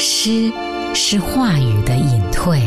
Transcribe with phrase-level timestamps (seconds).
[0.00, 0.52] 诗
[0.94, 2.62] 是话语的隐退，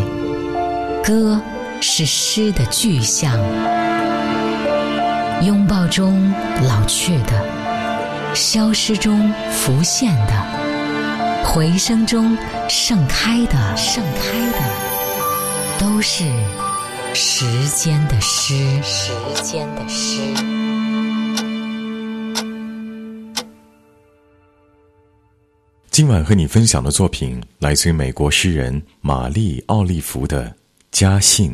[1.04, 1.40] 歌
[1.80, 3.38] 是诗的具象。
[5.42, 6.32] 拥抱中
[6.68, 10.34] 老去的，消失中浮现的，
[11.46, 12.38] 回声中
[12.70, 14.60] 盛开的，盛开的，
[15.80, 16.26] 都是
[17.14, 20.61] 时间的诗，时间的诗。
[26.02, 30.50] 今晚和你分享的作品来自于美国诗人玛丽·奥利弗的
[30.90, 31.52] 《家信》。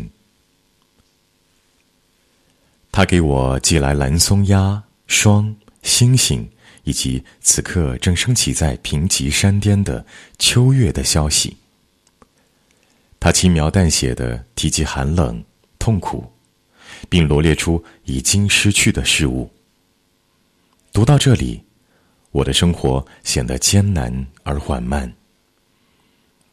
[2.89, 6.49] 他给我寄来蓝松鸦、霜、星星，
[6.85, 10.05] 以及此刻正升起在平瘠山巅的
[10.39, 11.57] 秋月的消息。
[13.19, 15.43] 他轻描淡写的提及寒冷、
[15.77, 16.25] 痛苦，
[17.09, 19.51] 并罗列出已经失去的事物。
[20.93, 21.66] 读到这里。
[22.37, 25.11] 我的生活显得艰难而缓慢。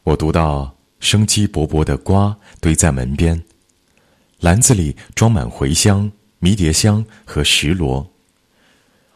[0.02, 3.38] 我读到生机勃勃的瓜堆在门边，
[4.40, 8.10] 篮子里装满茴香、迷迭香和石螺，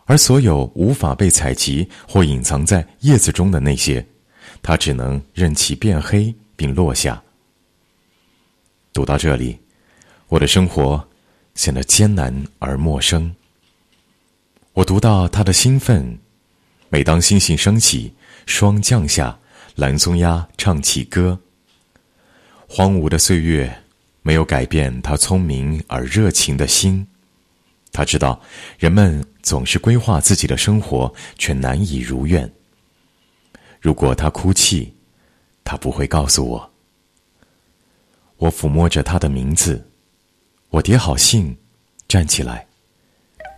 [0.04, 4.06] 而所有无法被采集或隐藏在叶子中的那些，
[4.60, 7.22] 它只能任其变黑并落下。
[8.92, 9.58] 读到这里，
[10.28, 11.08] 我的生活
[11.54, 13.34] 显得艰难而陌生。
[14.74, 16.18] 我读到他的兴奋。
[16.90, 18.14] 每当星星升起，
[18.46, 19.38] 霜降下，
[19.74, 21.38] 蓝松鸦唱起歌。
[22.66, 23.82] 荒芜的岁月
[24.22, 27.06] 没有改变他聪明而热情的心。
[27.92, 28.40] 他知道，
[28.78, 32.50] 人们总是规划自己的生活，却难以如愿。
[33.80, 34.94] 如果他哭泣，
[35.64, 36.70] 他不会告诉我。
[38.36, 39.90] 我抚摸着他的名字，
[40.70, 41.56] 我叠好信，
[42.06, 42.66] 站起来，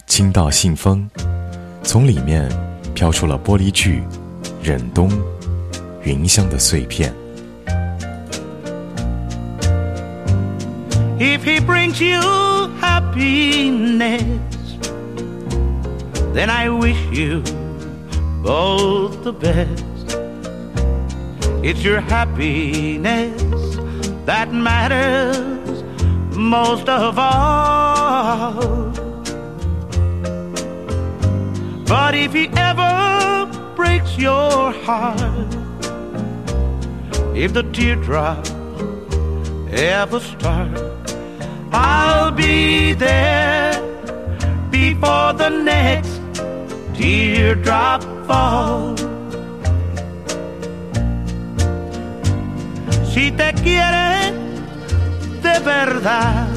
[0.07, 1.09] 倾倒信封，
[1.83, 2.70] 从里面。
[3.00, 4.04] 飘出了玻璃具、
[4.62, 5.10] 忍冬、
[6.04, 7.14] 云香的碎片。
[11.18, 12.20] If he brings you
[12.82, 14.24] happiness,
[16.34, 17.42] then I wish you
[18.44, 19.86] both the best.
[21.64, 23.42] It's your happiness
[24.26, 25.84] that matters
[26.36, 28.92] most of all.
[31.88, 35.51] But if he ever breaks your heart,
[37.35, 38.47] if the teardrop
[39.73, 40.79] ever start,
[41.73, 43.73] I'll be there
[44.71, 46.21] before the next
[46.95, 49.01] teardrop falls.
[53.13, 54.33] Si te quiere
[55.43, 56.49] de verdad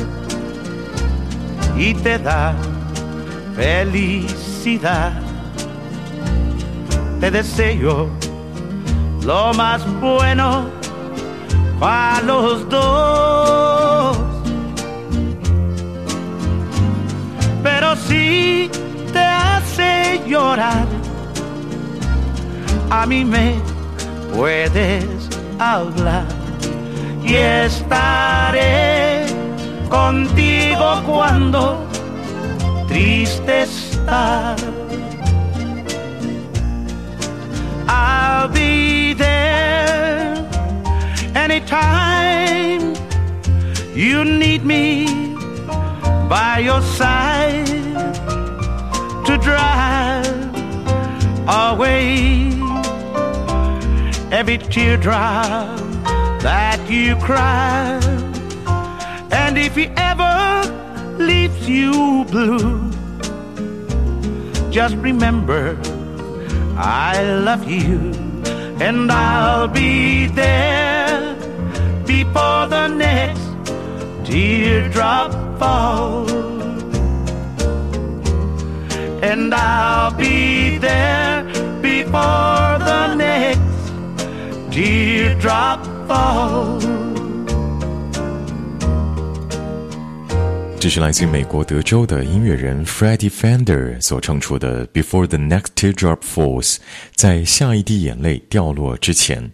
[1.75, 2.53] y te da
[3.55, 5.22] felicidad
[7.23, 8.09] te deseo
[9.23, 10.65] lo más bueno
[11.79, 14.17] para los dos.
[17.63, 18.69] Pero si
[19.13, 20.85] te hace llorar,
[22.89, 23.55] a mí me
[24.35, 25.29] puedes
[25.59, 26.25] hablar
[27.23, 29.27] y estaré
[29.87, 31.87] contigo cuando
[32.89, 34.57] triste estar
[44.13, 45.07] you need me
[46.29, 47.65] by your side
[49.25, 50.27] to drive
[51.65, 52.53] away
[54.39, 55.79] every teardrop
[56.47, 57.99] that you cry.
[59.31, 60.35] And if he ever
[61.17, 62.91] leaves you blue,
[64.69, 65.75] just remember
[66.77, 67.97] I love you,
[68.79, 71.35] and I'll be there
[72.05, 73.52] before the next
[74.23, 76.31] teardrop falls.
[79.21, 81.43] And I'll be there
[81.81, 83.61] before the next
[84.71, 86.83] teardrop falls.
[90.83, 96.75] 这是来自美国德州的音乐人 Freddie Fender 所唱出的《Before the Next Teardrop Falls》，
[97.15, 99.49] 在下一滴眼泪掉落之前。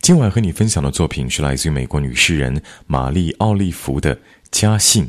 [0.00, 4.16] 今晚和你分享的作品是来自于美国女诗人玛丽奥利弗的
[4.50, 5.04] 《家信》。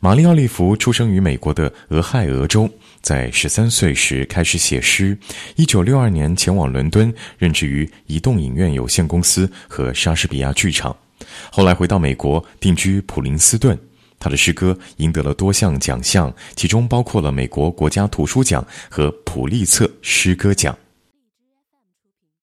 [0.00, 2.68] 玛丽奥利弗出生于美国的俄亥俄州，
[3.02, 5.16] 在十三岁时开始写诗。
[5.56, 10.96] 一九六二年前往伦敦，任职于移动影院有限公司和莎士比亚剧场。
[11.52, 13.78] 后来回到美国，定居普林斯顿。
[14.18, 20.76] 他的诗歌赢得了多项奖项，其中包括了美国国家图书奖和普利策诗歌奖。